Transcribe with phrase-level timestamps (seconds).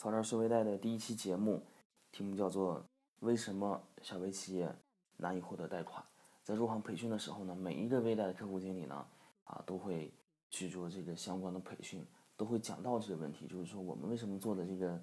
[0.00, 1.62] 早点说微贷的第一期节目，
[2.10, 2.82] 题目叫做
[3.20, 4.74] “为什么小微企业
[5.18, 6.02] 难以获得贷款”。
[6.42, 9.06] 在入行培训的时候呢，每一个微贷的客户经理呢，
[9.44, 10.10] 啊，都会
[10.48, 12.02] 去做这个相关的培训，
[12.34, 14.98] 都会讲到这个问题，就是说我们为什么做的这个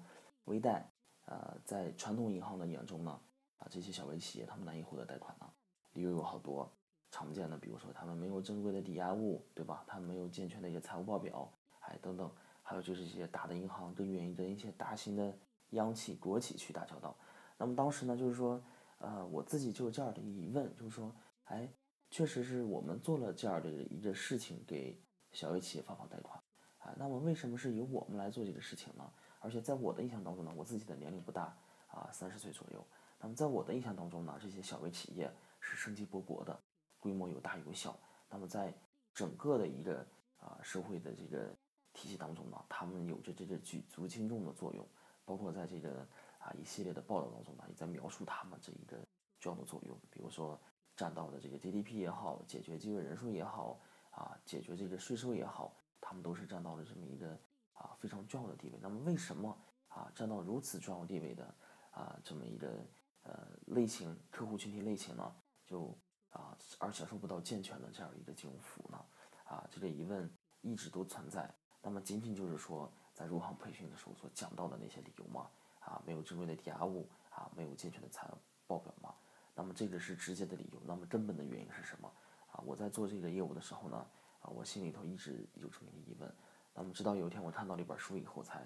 [0.46, 0.90] 微贷，
[1.26, 3.20] 呃，在传统银行的眼中呢，
[3.58, 5.48] 啊，这些小微企业他们难以获得贷款呢？
[5.92, 6.68] 理由有好多，
[7.12, 9.84] 常见的，比如说他们没有正规的抵押物，对吧？
[9.86, 11.48] 他们没有健全的一个财务报表，
[11.82, 12.28] 哎，等等。
[12.68, 15.34] 还有就是一些大的银行更愿意跟一些大型的
[15.70, 17.16] 央企、国企去打交道。
[17.56, 18.62] 那么当时呢，就是说，
[18.98, 21.10] 呃，我自己就有这样的疑问，就是说，
[21.44, 21.66] 哎，
[22.10, 25.02] 确实是我们做了这样的一个事情，给
[25.32, 26.38] 小微企业发放贷款，
[26.76, 29.10] 啊，那么为什么是由我们来做这个事情呢？
[29.40, 31.56] 而且在我的印象当中呢，我自己的年龄不大，
[31.86, 32.86] 啊，三十岁左右。
[33.18, 36.60] 那么在我的印象当中呢，这些小微企业是生机勃勃的，
[36.98, 37.98] 规模有大有小。
[38.28, 38.74] 那么在
[39.14, 40.06] 整个的一个
[40.38, 41.50] 啊社会的这个。
[41.98, 44.86] 体系当中呢，他们有着这个举足轻重的作用，
[45.24, 46.06] 包括在这个
[46.38, 48.96] 啊一系列的报道当中呢，也在描述他们这一个
[49.40, 49.98] 重要的作用。
[50.08, 50.60] 比如说
[50.94, 53.80] 占到的这个 GDP 也好，解决就业人数也好，
[54.12, 57.36] 啊解决这个税收也好，他们都是占到了这么一个
[57.72, 58.78] 啊非常重要的地位。
[58.80, 61.52] 那么为什么啊占到如此重要地位的
[61.90, 62.86] 啊这么一个
[63.24, 65.34] 呃类型客户群体类型呢，
[65.66, 65.98] 就
[66.30, 69.04] 啊而享受不到健全的这样一个金融服务呢？
[69.44, 71.52] 啊这个疑问一直都存在。
[71.88, 75.48] 那么仅仅就是说，在入行培训的时候所讲到的那些理由吗？
[75.80, 78.36] 啊，没有正规的抵押物啊，没有健全的财务
[78.66, 79.14] 报表吗？
[79.54, 80.78] 那么这个是直接的理由。
[80.84, 82.12] 那么根本的原因是什么？
[82.52, 83.96] 啊，我在做这个业务的时候呢，
[84.42, 86.30] 啊，我心里头一直有这么一个疑问。
[86.74, 88.62] 那么直到有一天我看到了一本书以后，才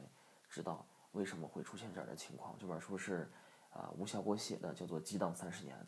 [0.50, 2.56] 知道为什么会出现这样的情况。
[2.58, 3.30] 这本书是
[3.72, 5.78] 啊吴晓波写的，叫做《激荡三十年》，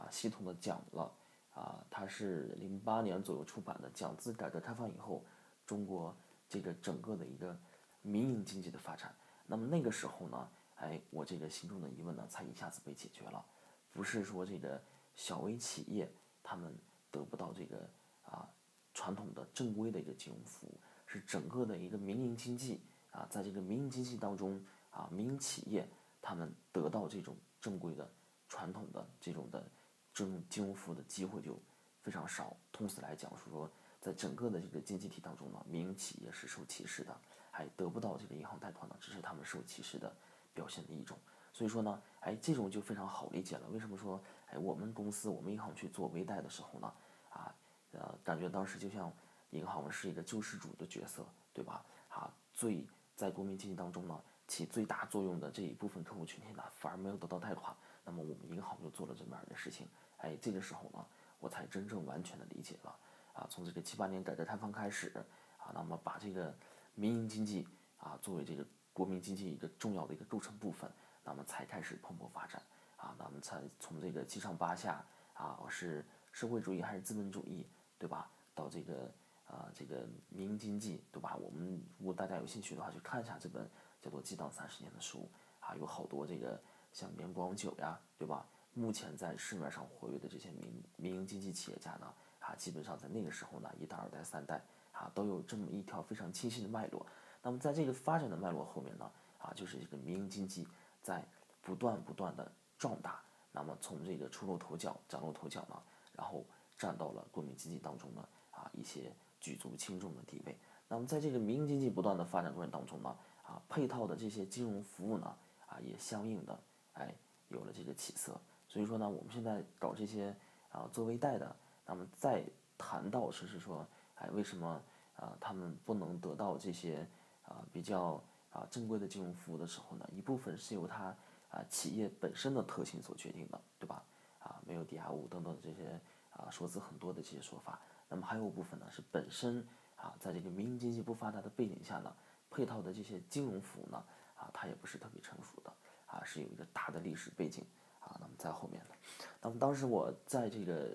[0.00, 1.12] 啊，系统的讲了
[1.56, 5.24] 啊，它是零八年左右出版的，讲自改革开放以后
[5.66, 6.14] 中国。
[6.54, 7.58] 这个整个的一个
[8.00, 9.12] 民营经济的发展，
[9.44, 13.44] 那么那个时候呢，哎，我这个心中的疑问呢，才一下子被解决了。
[13.90, 14.80] 不是说这个
[15.16, 16.08] 小微企业
[16.44, 16.72] 他们
[17.10, 17.90] 得不到这个
[18.24, 18.48] 啊
[18.92, 25.88] 传统的正规的一个金融服务，是整个的一个民营经济啊，在这个民营经济当中啊，民营企业
[26.22, 28.08] 他们得到这种正规的
[28.48, 29.68] 传统的这种的
[30.12, 31.60] 这种金融服务的机会就
[32.00, 32.56] 非常少。
[32.70, 33.68] 通俗来讲是说。
[34.04, 37.16] 在整个的这个经济体当中呢，民营企业是受歧视的，
[37.50, 40.14] 还得不到这个银行贷款呢，只是他们受歧视的
[40.52, 41.16] 表现的一种。
[41.54, 43.66] 所以说呢，哎，这种就非常好理解了。
[43.68, 44.20] 为什么说，
[44.50, 46.92] 哎，我们公司我们银行去做微贷的时候呢，
[47.30, 47.54] 啊，
[47.92, 49.10] 呃，感觉当时就像
[49.52, 51.82] 银行是一个救世主的角色，对吧？
[52.10, 59.88] 啊，最在国民经济当中呢，起最大作用的这一部分客户群体呢，反而没有得到贷款，那么我们银行就做了这么样的事情。
[60.18, 61.02] 哎，这个时候呢，
[61.40, 62.94] 我才真正完全的理解了。
[63.34, 65.12] 啊，从这个七八年改革开放开始，
[65.58, 66.54] 啊，那么把这个
[66.94, 67.68] 民营经济
[67.98, 70.90] 啊作为这个国民经济一个重要的一个构成部分，
[71.24, 72.62] 那么才开始蓬勃发展，
[72.96, 77.66] 啊，那么才从这个七上八下啊是社会主义还是资本主义，
[77.98, 78.30] 对吧？
[78.54, 79.10] 到这个
[79.48, 81.36] 啊这个民营经济，对吧？
[81.36, 83.68] 我们如果大家有兴趣的话，去看一下这本
[84.00, 85.28] 叫做《激荡三十年》的书，
[85.58, 86.60] 啊，有好多这个
[86.92, 88.46] 像绵广久呀，对吧？
[88.74, 92.12] 目前在市面上活跃的这些民民营经济企业家呢？
[92.46, 94.62] 啊，基本上在那个时候呢，一代、二代、三代
[94.92, 97.06] 啊，都有这么一条非常清晰的脉络。
[97.42, 100.68] 那么在这个发展的脉络后面呢，啊，就是这个民营经济
[101.02, 101.24] 在
[101.62, 103.22] 不断不断的壮大。
[103.50, 105.82] 那么从这个出露头角、崭露头角呢，
[106.12, 106.44] 然后
[106.76, 110.54] 占到了国民经济当中呢，啊，一些举足轻重的地位。
[110.86, 115.34] 那么在这个民营经济不断的发展过程当中呢，啊，配套的这些金融服务呢，
[115.66, 116.60] 啊，也相应的
[116.92, 117.14] 哎
[117.48, 118.38] 有了这个起色。
[118.68, 120.36] 所以说呢，我们现在搞这些
[120.70, 121.56] 啊做微贷的。
[121.86, 122.42] 那么再
[122.78, 123.86] 谈到就是说，
[124.16, 124.80] 哎，为什么
[125.16, 127.06] 啊他们不能得到这些
[127.46, 128.22] 啊比较
[128.52, 130.08] 啊正规的金融服务的时候呢？
[130.12, 131.14] 一部分是由它
[131.50, 134.02] 啊企业本身的特性所决定的，对吧？
[134.40, 136.00] 啊没有抵押物等等这些
[136.32, 137.78] 啊说辞很多的这些说法。
[138.08, 142.14] 那么还有部分呢是本身啊在这个民营经济不发达的背景下呢，
[142.50, 144.02] 配套的这些金融服务呢
[144.34, 145.72] 啊它也不是特别成熟的
[146.06, 147.64] 啊是有一个大的历史背景
[148.00, 148.16] 啊。
[148.20, 148.96] 那么在后面的，
[149.42, 150.90] 那么当时我在这个。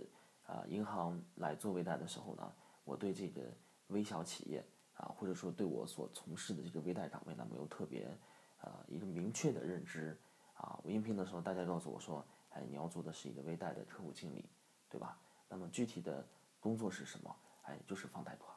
[0.50, 2.52] 啊，银行来做微贷的时候呢，
[2.84, 3.54] 我对这个
[3.90, 4.66] 微小企业
[4.96, 8.10] 啊，或者说对我所从事的这个微贷岗位呢，没有特别
[8.62, 10.18] 呃一个明确的认知
[10.56, 10.80] 啊。
[10.84, 14.50] 我应聘的时候，大家告诉我说，哎，你要做的是一个微贷的客户经理，
[14.90, 15.20] 对吧？
[15.48, 16.28] 那么具体的
[16.60, 17.36] 工作是什么？
[17.62, 18.52] 哎，就是放贷款，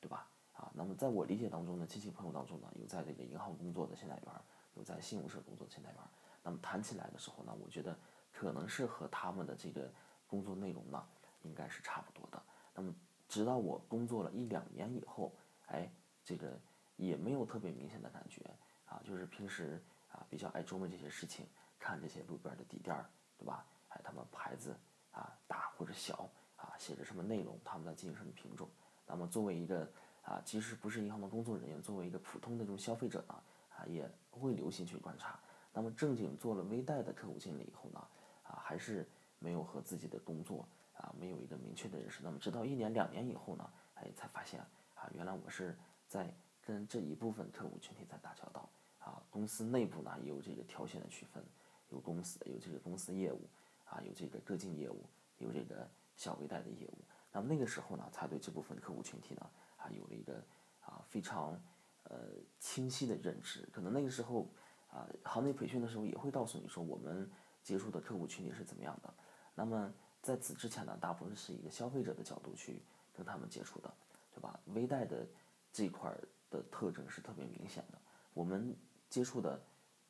[0.00, 0.28] 对吧？
[0.52, 4.34] 啊，那么在我理解当中呢，亲戚朋友当中呢，有在这个银行工作的现代员，
[4.74, 6.00] 有在信用社工作的现代员。
[6.42, 7.96] 那么谈起来的时候呢，我觉得
[8.32, 9.92] 可能是和他们的这个
[10.26, 11.06] 工作内容呢。
[11.46, 12.42] 应该是差不多的。
[12.74, 12.94] 那么，
[13.28, 15.34] 直到我工作了一两年以后，
[15.66, 15.90] 哎，
[16.24, 16.60] 这个
[16.96, 18.42] 也没有特别明显的感觉
[18.84, 19.00] 啊。
[19.04, 21.46] 就是平时啊比较爱琢磨这些事情，
[21.78, 23.08] 看这些路边的地垫儿，
[23.38, 23.64] 对吧？
[23.88, 24.76] 还有他们牌子
[25.12, 28.68] 啊大或者小啊，写着什么内容，他们在进行什么品种。
[29.06, 29.90] 那么作为一个
[30.22, 33.34] 啊，即使不是银行的工作人员，作为一个普通的这种消费者呢，
[33.76, 35.38] 啊也会留心去观察。
[35.72, 38.00] 那么正经做了微贷的客户经理以后呢，
[38.42, 39.08] 啊还是
[39.38, 40.66] 没有和自己的工作
[40.96, 42.20] 啊没有一个明确的认识。
[42.22, 44.60] 那么直到一年两年以后呢，哎才发现
[44.94, 45.76] 啊原来我是
[46.06, 49.22] 在跟这一部分客户群体在打交道啊。
[49.30, 51.44] 公司内部呢也有这个条线的区分，
[51.90, 53.40] 有公司有这个公司业务
[53.84, 55.04] 啊，有这个个进业务，
[55.38, 56.98] 有这个小微贷的业务。
[57.32, 60.42] 那么那个时候呢，才对这部分客户群体呢啊有了一个
[60.80, 61.60] 啊非常
[62.04, 62.18] 呃
[62.58, 63.68] 清晰的认知。
[63.72, 64.46] 可能那个时候。
[64.88, 67.28] 啊，行内培训的时候也会告诉你说，我们
[67.62, 69.12] 接触的客户群体是怎么样的。
[69.54, 69.92] 那么
[70.26, 72.82] 在此之前呢，大部分是一个消费者的角度去
[73.14, 73.94] 跟他们接触的，
[74.34, 74.58] 对吧？
[74.74, 75.24] 微贷的
[75.72, 76.12] 这一块
[76.50, 77.98] 的特征是特别明显的。
[78.34, 78.76] 我们
[79.08, 79.62] 接触的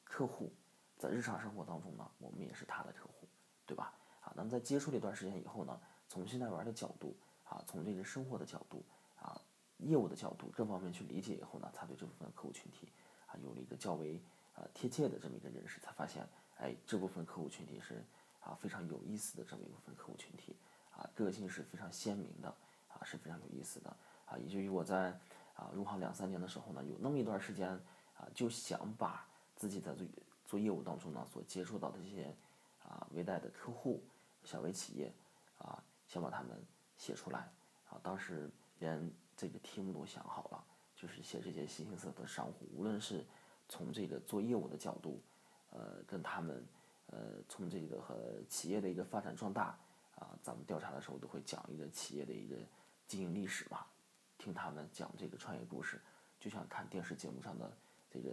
[0.05, 0.51] 客户
[0.97, 3.29] 在日常生活当中呢，我们也是他的客户，
[3.67, 3.93] 对吧？
[4.23, 5.79] 啊，那么在接触了一段时间以后呢，
[6.09, 7.15] 从现在玩的角度
[7.45, 8.83] 啊，从这个生活的角度
[9.21, 9.39] 啊，
[9.81, 12.91] 业务的角度各方面去理解以后呢，才对这部分客户群体
[13.27, 14.19] 啊有了一个较为。
[14.59, 16.27] 呃，贴切的这么一个认识，才发现，
[16.57, 18.03] 哎，这部分客户群体是
[18.47, 20.55] 啊非常有意思的这么一部分客户群体，
[20.93, 22.49] 啊，个性是非常鲜明的，
[22.89, 23.91] 啊是非常有意思的，
[24.25, 25.19] 啊，以至于我在
[25.57, 27.69] 啊入行两三年的时候呢，有那么一段时间
[28.17, 29.27] 啊，就想把
[29.57, 30.07] 自己在做
[30.45, 32.33] 做业务当中呢所接触到的这些
[32.85, 34.01] 啊微贷的客户、
[34.45, 35.13] 小微企业，
[35.59, 36.65] 啊，想把他们
[36.97, 37.53] 写出来，
[37.91, 38.49] 啊，当时
[38.79, 40.65] 连这个题目都想好了，
[40.95, 43.25] 就是写这些形形色色的商户，无论是
[43.69, 45.21] 从这个做业务的角度，
[45.71, 46.65] 呃，跟他们，
[47.06, 48.14] 呃，从这个和
[48.49, 49.79] 企业的一个发展壮大，
[50.17, 52.56] 啊，咱们调查的时候都会讲一个企业的一个
[53.06, 53.87] 经营历史嘛，
[54.37, 56.00] 听他们讲这个创业故事，
[56.41, 57.73] 就像看电视节目上的
[58.11, 58.31] 这个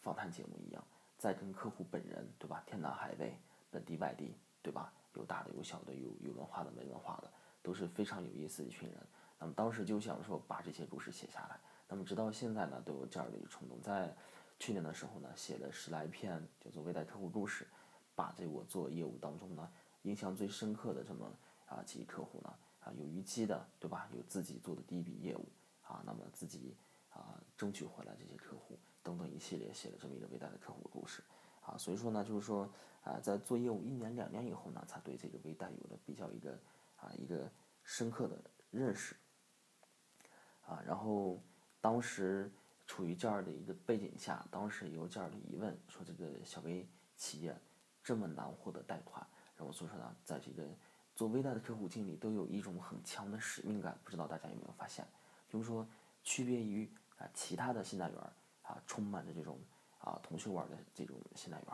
[0.00, 0.82] 访谈节目一样，
[1.18, 2.62] 再跟客户本人，对吧？
[2.66, 3.38] 天南海北，
[3.70, 4.92] 本地外地，对吧？
[5.14, 7.30] 有大的有小的，有有文化的没文化的，
[7.62, 8.98] 都是非常有意思的一群人。
[9.38, 14.16] 那么当时就想说把这些故事写下来，那么直到现在呢，都有这样的一个冲动在。
[14.58, 17.66] 去年的时候呢，写了十来篇叫做“微贷客户故事”，
[18.14, 19.70] 把这我做业务当中呢
[20.02, 21.32] 印象最深刻的这么
[21.66, 24.08] 啊几客户呢啊有逾期的对吧？
[24.12, 25.46] 有自己做的第一笔业务
[25.82, 26.76] 啊，那么自己
[27.10, 31.22] 啊争取回来这些客户等等一系列写了这么一个微贷的客户故事
[31.62, 32.70] 啊，所以说呢就是说
[33.02, 36.58] 啊在做业务一年两年以后呢，才对这个微贷有了比较一个
[36.96, 37.50] 啊一个
[37.82, 39.16] 深刻的认识
[40.66, 41.42] 啊，然后
[41.80, 42.50] 当时。
[42.86, 47.58] 处于这样的一个背景下，当时也有这样的疑问，说这个小微企业
[48.04, 50.62] 这么难获得贷款，然后所以说呢，在这个
[51.16, 55.04] 做微贷的客户经理都有一种很强的使命感，不知道大家有没有发现？
[55.48, 55.88] 就是说，
[56.22, 58.18] 区别于啊其他的信贷员
[58.62, 59.58] 啊，充满着这种
[59.98, 61.66] 啊铜臭味的这种信贷员，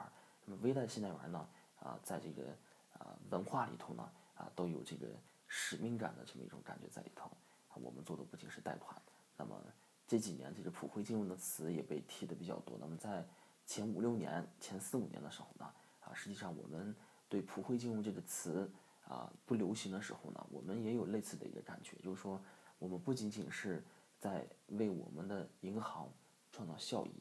[0.47, 1.49] 那么微贷信贷员呢
[1.81, 2.57] 啊，在这个
[2.97, 5.09] 啊文化里头呢啊都有这个
[5.49, 7.31] 使命感的这么一种感觉在里头。
[7.75, 8.97] 我们做的不仅是贷款，
[9.37, 9.61] 那么。
[10.07, 12.77] 这几年，这个普惠金融的词也被提的比较多。
[12.81, 13.25] 那么在
[13.65, 15.73] 前五六年、前四五年的时候呢，
[16.15, 16.95] 实际上我们
[17.29, 18.71] 对普惠金融这个词
[19.07, 22.41] 啊不流行的时候呢，我们也有类似的一个感觉，就是说，
[22.79, 23.83] 我们不仅仅是
[24.19, 26.13] 在为我们的银行
[26.53, 27.13] 创造效益，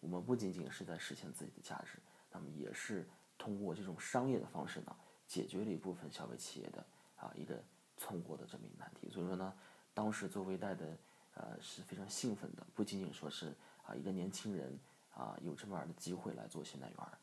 [0.00, 1.98] 我们不仅仅是在实现自己的价值，
[2.30, 3.08] 那么也是
[3.38, 7.62] 通过这种商业的方式呢，解决了一部分消费企业的啊一个
[7.96, 9.08] 存活的这么一个难题。
[9.10, 9.52] 所以说呢，
[9.94, 10.96] 当时做微贷的。
[11.38, 13.54] 呃，是非常兴奋的，不仅仅说是
[13.84, 14.80] 啊，一个年轻人
[15.12, 17.18] 啊，有这么样的机会来做信贷员儿，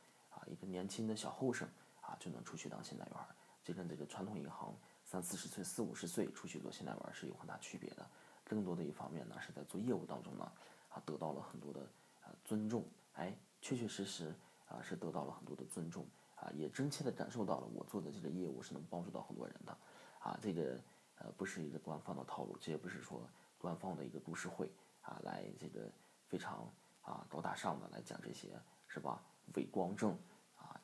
[0.48, 1.68] 一个年轻的小后生
[2.02, 3.28] 啊，就能出去当信贷员儿，
[3.64, 8.06] 这跟这个传统银行三四十岁、四五十岁出去做信贷员是有很大区别的。
[8.44, 10.52] 更多的一方面呢，是在做业务当中呢，
[10.90, 11.82] 啊，得到了很多的
[12.22, 12.84] 啊尊重，
[13.14, 14.34] 哎，确确实实
[14.68, 19.78] 啊，是得到了很多的尊重，啊，也真切的感受到了我做的这个业务是能帮助到很多人的，
[20.20, 20.80] 啊，这个
[21.20, 23.28] 呃，不是一个官方的套路，这也不是说。
[23.58, 24.70] 官方的一个故事会
[25.04, 25.90] 啊，来这个
[26.28, 26.70] 非常
[27.02, 28.50] 啊高大上的来讲这些
[28.90, 29.24] 是吧？
[29.54, 30.20] 伪光正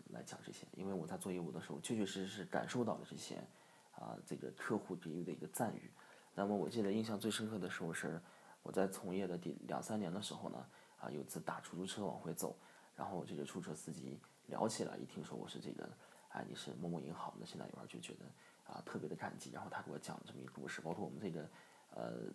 [0.09, 3.35] 来讲这些，因为我在做业务的时候，确确实实是感受到了这些
[3.91, 5.91] 啊这个客户给予的一个赞誉。
[6.35, 8.21] 那么我记得印象最深刻的时候是
[8.63, 10.65] 我在从业的第两三年的时候呢，
[10.99, 12.55] 啊有次打出租车往回走，
[12.95, 15.89] 然后这个出租车司机聊起来，一听说我是这个
[16.29, 18.25] 哎你是某某银行的信贷员，就觉得
[18.71, 21.49] 啊特别的感激，然后他给我讲这么一个故事，包括我们这个
[21.91, 22.31] 呃。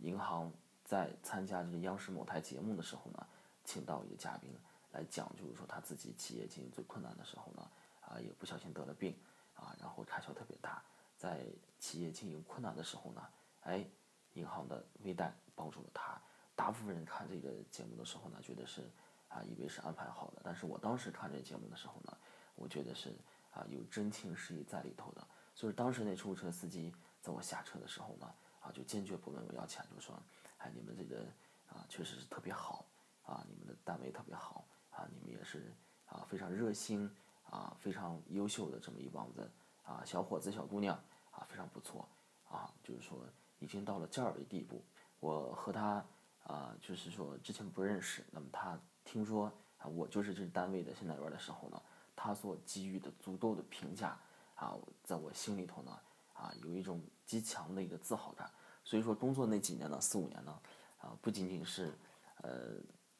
[0.00, 0.52] 银行
[0.84, 3.26] 在参加这个央视某台节目的时候呢，
[3.64, 4.54] 请到一个嘉宾
[4.96, 9.14] 来讲，就是说他自己企业经营最困难的时候呢，啊，也不小心得了病，
[9.54, 10.82] 啊，然后开销特别大，
[11.18, 11.44] 在
[11.78, 13.28] 企业经营困难的时候呢，
[13.60, 13.86] 哎，
[14.32, 16.18] 银行的微贷帮助了他。
[16.54, 18.90] 大部分人看这个节目的时候呢，觉得是
[19.28, 20.40] 啊，以为是安排好的。
[20.42, 22.16] 但是我当时看这节目的时候呢，
[22.54, 23.14] 我觉得是
[23.50, 25.22] 啊有真情实意在里头的。
[25.54, 30.18] 所以当时那出租车司机在我下车的时候呢，啊就坚决不问我要钱，就说，
[30.56, 31.26] 哎你们这个
[31.68, 32.86] 啊确实是特别好，
[33.26, 34.64] 啊你们的单位特别好，
[34.96, 35.74] 啊你们也是
[36.06, 37.10] 啊非常热心，
[37.50, 39.50] 啊非常优秀的这么一帮子
[39.84, 40.96] 啊小伙子小姑娘，
[41.30, 42.08] 啊非常不错，
[42.48, 43.18] 啊就是说
[43.58, 44.82] 已经到了这样的地步。
[45.20, 46.04] 我和他
[46.44, 51.80] 啊就是说之前不认识，那么他听说啊我就是这单位的现在员的时候呢，
[52.16, 54.18] 他所给予的足够的评价。
[54.56, 55.92] 啊，在我心里头呢，
[56.32, 58.50] 啊，有一种极强的一个自豪感。
[58.82, 60.58] 所以说，工作那几年呢，四五年呢，
[60.96, 61.92] 啊，不仅仅是，
[62.36, 62.76] 呃，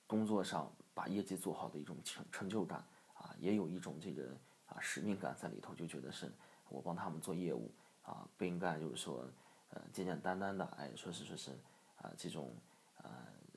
[0.06, 4.34] 工作上把业绩做好的一种成成就感，啊，也有一种这个
[4.64, 6.32] 啊使命感在里头，就觉得是
[6.70, 7.70] 我帮他们做业务，
[8.02, 9.28] 啊，不应该就是说，
[9.68, 11.50] 呃，简简单单的，哎，说是说是，
[11.98, 12.50] 啊，这种，
[13.02, 13.10] 呃，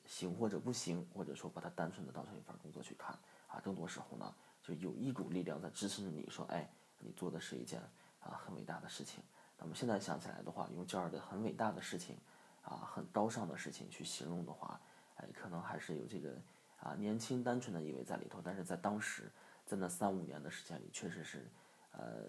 [0.04, 3.18] 行或者不行，或者说把它单纯的当成一份工作去看，
[3.48, 6.70] 啊，更多时候呢，就有一股力量在支撑着你说，哎。
[7.02, 7.80] 你做的是一件
[8.20, 9.24] 啊很伟大的事情。
[9.56, 12.14] 那么现在想起来的话，用这样的很伟大的事情，
[12.60, 14.78] 啊很高尚的事情去形容的话，
[15.16, 16.36] 哎，可能还是有这个
[16.80, 18.40] 啊年轻单纯的意味在里头。
[18.42, 19.30] 但是在当时，
[19.64, 21.48] 在那三五年的时间里，确实是，
[21.92, 22.24] 呃，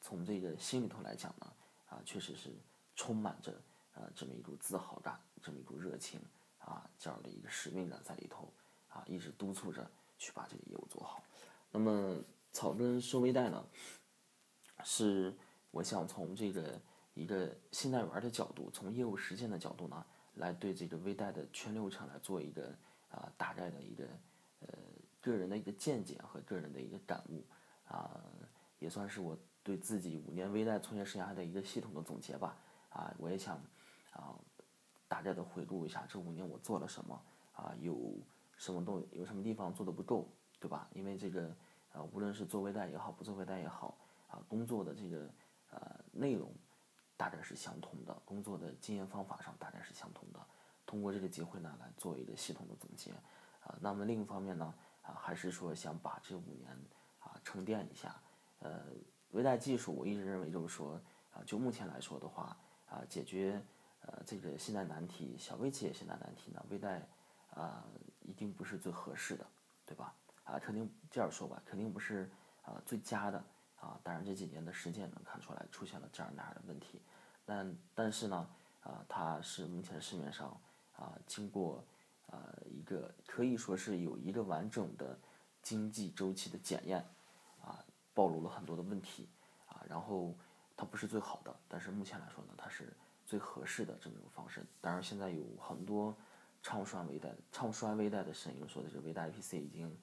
[0.00, 1.52] 从这个心里头来讲呢，
[1.88, 2.50] 啊，确实是
[2.94, 3.60] 充满着
[3.94, 6.20] 呃这么一股自豪感，这么一股热情，
[6.58, 8.52] 啊这样的一个使命感在里头，
[8.88, 11.22] 啊一直督促着去把这个业务做好。
[11.70, 12.16] 那么
[12.52, 13.64] 草根收微贷呢？
[14.84, 15.36] 是
[15.72, 16.80] 我想从这个
[17.14, 22.72] 一个信贷员的角度，从业务实践的角度呢，来对这个微贷的全流程来做一个
[23.10, 24.04] 啊大概的一个
[24.60, 24.68] 呃
[25.20, 27.44] 个人的一个见解和个人的一个感悟
[27.86, 28.20] 啊，
[28.78, 32.56] 也算是我对自己五年微贷从业生涯的一个系统的总结吧
[32.90, 33.56] 啊，我也想
[34.12, 34.34] 啊
[35.06, 37.22] 大概的回顾一下这五年我做了什么
[37.52, 38.14] 啊，有
[38.56, 40.28] 什么东有什么地方做的不够，
[40.60, 40.88] 对吧？
[40.92, 41.48] 因为这个
[41.92, 43.96] 啊，无论是做微贷也好，不做微贷也好。
[44.28, 45.30] 啊，工作的这个
[45.70, 46.52] 呃内容
[47.16, 50.46] 大概是相同的，工作的经验方法上大概是相同的。
[50.88, 53.12] 通过这个机会呢，来做一个系统的总结。
[53.60, 56.70] 啊，那么另一方面呢，啊，还是说想把这五年
[57.20, 58.16] 啊沉淀一下。
[58.60, 58.86] 呃，
[59.32, 60.98] 微贷技术，我一直认为就是说，
[61.34, 62.56] 啊，就目前来说的话，
[62.88, 63.62] 啊，解决
[64.00, 67.06] 呃这个信贷难题、小微企业信贷难题呢，微贷
[67.54, 67.84] 啊
[68.22, 69.46] 一定不是最合适的，
[69.84, 70.14] 对吧？
[70.44, 72.30] 啊，肯定这样说吧，肯定不是
[72.62, 73.44] 啊最佳的。
[73.80, 77.00] 啊，当然这几年的实践能看出来出现了这样那样的问题，
[77.46, 78.48] 但但是呢，
[78.82, 80.60] 啊，它是目前市面上
[80.98, 81.82] 啊经过
[82.26, 85.18] 啊一个可以说是有一个完整的
[85.62, 86.98] 经济周期的检验，
[87.62, 89.28] 啊，暴露了很多的问题，
[89.68, 90.34] 啊，然后
[90.76, 92.92] 它不是最好的，但是目前来说呢，它是
[93.24, 94.66] 最合适的这么一种方式。
[94.80, 96.14] 当然现在有很多
[96.62, 99.96] 唱衰微贷、唱衰微贷的声音，说的是微贷 IPC 已经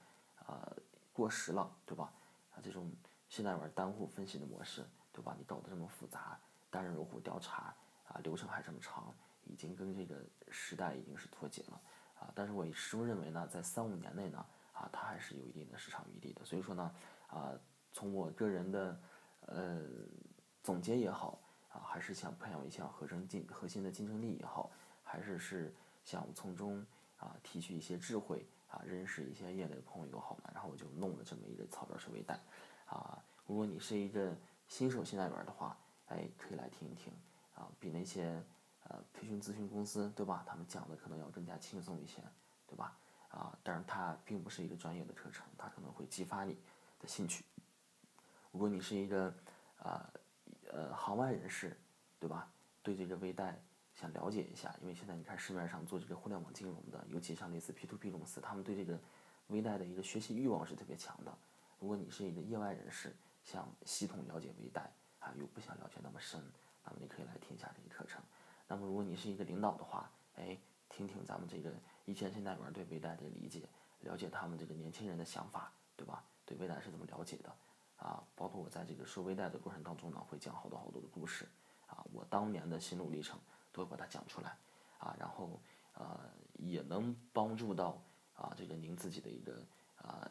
[0.45, 0.71] 啊
[1.13, 2.11] 过时了，对吧？
[2.55, 2.89] 啊这种。
[3.27, 5.35] 现在玩单户分析的模式，对吧？
[5.37, 7.75] 你搞得这么复杂，单人入户调查
[8.07, 9.13] 啊，流程还这么长，
[9.45, 10.15] 已经跟这个
[10.49, 11.81] 时代已经是脱节了
[12.19, 12.31] 啊。
[12.35, 16.43] 但是我始终认为呢，在三五年内呢，啊，它还是有一定的市场余地的。
[16.43, 16.95] 所以说呢，
[17.27, 17.53] 啊，
[17.91, 18.99] 从我个人的
[19.47, 19.81] 呃
[20.63, 21.39] 总结也好
[21.71, 24.71] 啊，还是想培养一项核心竞核心的竞争力也好，
[25.03, 25.73] 还是是
[26.03, 26.85] 想从中
[27.17, 32.39] 啊提取一些智慧啊，认识一些业内朋友也好嘛，然后我就弄了这么一个草标收尾单。
[32.85, 34.35] 啊，如果你是一个
[34.67, 37.11] 新手新代员的话，哎，可以来听一听
[37.55, 38.43] 啊，比那些
[38.85, 42.23] 呃培训咨询公司对吧，他们讲的可能要更加轻松一些，
[42.65, 42.97] 对吧？
[43.29, 46.57] 啊，但是它并不是一个专业的课程，它可能会激发你
[46.99, 47.43] 的兴趣。
[48.51, 49.33] 如果你是一个
[49.77, 50.09] 啊
[50.71, 51.77] 呃行外人士，
[52.19, 52.49] 对吧？
[52.81, 53.59] 对这个微贷
[53.93, 58.97] 想了解一下，因为现在你看市面上做这个互联网金融的，尤其像类似 P to P 公司，他们对这个
[59.47, 61.37] 微贷的一个学习欲望是特别强的。
[61.79, 63.13] 如果你是一个业外人士，
[63.43, 64.89] 想系统了解微贷
[65.19, 66.41] 啊，又不想了解那么深，
[66.85, 68.21] 那么你可以来听一下这个课程。
[68.67, 70.57] 那么如果你是一个领导的话，哎，
[70.89, 71.72] 听听咱们这个
[72.05, 73.67] 一线信贷员对微贷的理解，
[74.01, 76.24] 了解他们这个年轻人的想法，对吧？
[76.45, 77.55] 对微贷是怎么了解的？
[77.98, 81.48] 啊，包括我在这个收微贷的过程当中呢，会讲好多好多的故事，
[81.88, 83.39] 啊，我当年的心路历程
[83.72, 84.57] 都会把它讲出来，
[85.00, 85.60] 啊，然后
[85.93, 88.01] 呃，也能帮助到
[88.36, 89.62] 啊这个您自己的一个
[89.98, 90.29] 啊。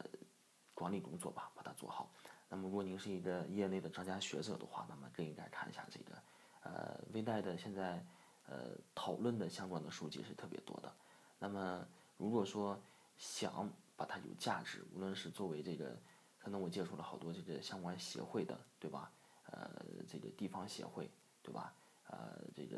[0.77, 2.11] 管理工作吧，把它做好。
[2.49, 6.21] 那么，如果您是一个业内的专家学者的话，那么更应该看一下这个，
[6.63, 8.05] 呃，微贷的现在，
[8.47, 10.93] 呃，讨论的相关的书籍是特别多的。
[11.39, 11.87] 那么，
[12.17, 12.79] 如果说
[13.17, 15.97] 想把它有价值，无论是作为这个，
[16.37, 19.11] 可能我接触了好多这个相关协会的，对吧？
[19.51, 19.69] 呃，
[20.07, 21.09] 这个地方协会，
[21.41, 21.73] 对吧？
[22.07, 22.77] 呃，这个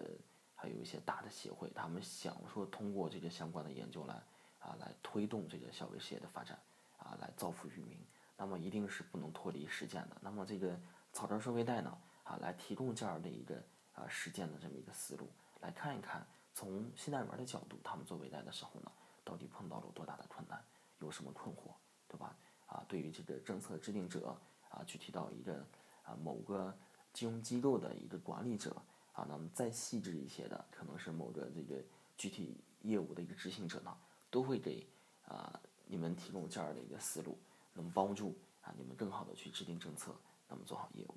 [0.55, 4.21] 还有一些大的协会，他们想说通过这个相关的研究来。
[4.59, 6.59] 啊来推动这个小微事业的发展
[6.97, 7.95] 啊来造福于民，
[8.35, 10.17] 那么一定是不能脱离实践的。
[10.19, 10.77] 那么这个
[11.13, 15.29] 草根收费贷呢啊来提供这样的一个啊实践的这么一个思路，
[15.61, 18.91] 来看一看从信贷员的角度，他们做微贷的时候呢，
[19.23, 20.63] 到底碰到了多大的困难，
[20.99, 21.71] 有什么困惑，
[22.07, 22.35] 对吧？
[22.67, 24.37] 啊，对于这个政策制定者
[24.69, 25.65] 啊，具体到一个
[26.03, 26.77] 啊某个
[27.13, 28.75] 金融机构的一个管理者
[29.13, 31.81] 啊，那么再细致一些的，可能是某个这个
[32.17, 33.95] 具体业务的一个执行者呢，
[34.29, 34.85] 都会给
[35.27, 37.37] 啊你们提供这样的一个思路，
[37.73, 40.13] 能帮助啊你们更好的去制定政策，
[40.49, 41.15] 那么做好业务。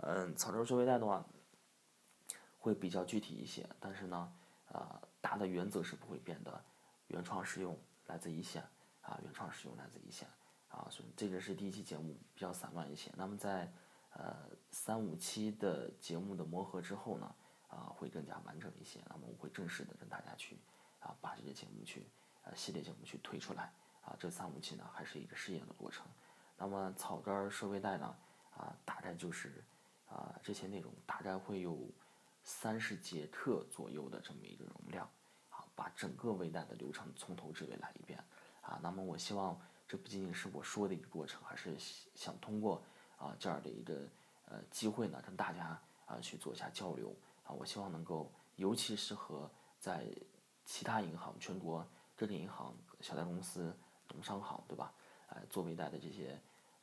[0.00, 1.24] 嗯，草根收费贷的话
[2.58, 4.32] 会比较具体一些，但是呢，
[4.72, 6.64] 啊大的原则是不会变的，
[7.06, 8.62] 原创实用来自一线
[9.00, 10.28] 啊，原创实用来自一线。
[10.70, 13.10] 啊，所以这个是第一期节目比较散乱一些。
[13.16, 13.72] 那么在
[14.12, 14.36] 呃
[14.70, 17.34] 三五期的节目的磨合之后呢，
[17.68, 19.00] 啊会更加完整一些。
[19.08, 20.58] 那么我会正式的跟大家去
[21.00, 22.06] 啊把这个节目去
[22.42, 23.72] 呃系列节目去推出来。
[24.02, 26.06] 啊，这三五期呢还是一个试验的过程。
[26.58, 28.14] 那么草根收费贷呢，
[28.54, 29.64] 啊大概就是
[30.06, 31.78] 啊这些内容大概会有
[32.48, 35.06] 三十节课左右的这么一个容量。
[35.50, 38.18] 啊，把整个微贷的流程从头至尾来一遍。
[38.62, 39.60] 啊，那么我希望。
[39.86, 41.74] 这不仅仅是我说的一个过程，还是
[42.14, 42.82] 想通过
[43.16, 44.06] 啊这样的一个
[44.44, 47.52] 呃机会呢，跟大家啊去做一下交流啊。
[47.52, 49.50] 我希望能够，尤其是和
[49.80, 50.04] 在
[50.66, 53.74] 其他银行、全国各个银行、小贷公司、
[54.10, 54.92] 农商行，对吧？
[55.30, 56.38] 呃，做微贷的这些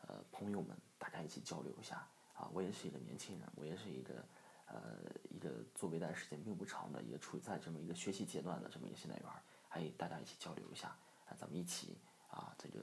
[0.07, 2.49] 呃朋友们，大家一起交流一下啊。
[2.53, 4.25] 我也是一个年轻人，我也是一个
[4.65, 9.25] 呃一个做微贷时间并不长的，也处在这么一个学习阶段的这么一个信贷员，
[9.67, 10.89] 还大家一起交流一下
[11.25, 11.97] 啊，咱们一起。
[12.27, 12.81] 啊，这个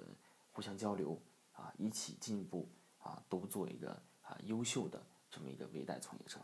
[0.51, 1.21] 互相交流
[1.53, 2.67] 啊，一起进步
[2.99, 3.91] 啊，都做一个
[4.23, 6.41] 啊优秀的这么一个微贷从业者。